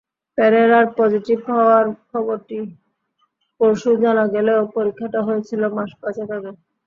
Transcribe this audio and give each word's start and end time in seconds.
পেরেরার 0.37 0.85
positive 0.97 1.39
হওয়ার 1.49 1.85
খবরটি 2.09 2.59
পরশু 3.61 3.89
জানা 4.03 4.25
গেলেও 4.33 4.61
পরীক্ষাটা 4.75 5.19
হয়েছিল 5.27 5.61
মাস 5.75 5.91
পাঁচেক 6.01 6.29
আগে। 6.31 6.51